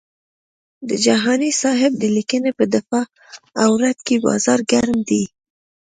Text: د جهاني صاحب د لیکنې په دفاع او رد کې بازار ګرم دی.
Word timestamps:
د 0.89 0.91
جهاني 1.05 1.51
صاحب 1.61 1.91
د 1.97 2.03
لیکنې 2.15 2.51
په 2.59 2.63
دفاع 2.73 3.05
او 3.63 3.71
رد 3.83 3.99
کې 4.07 4.15
بازار 4.25 4.59
ګرم 4.71 4.97
دی. 5.09 5.23